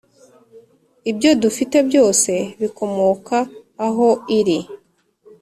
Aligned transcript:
ibyo 1.11 1.31
dufite 1.43 1.77
byose 1.89 2.31
bikomoka 2.61 3.37
aho 3.87 4.09
iri. 4.39 4.59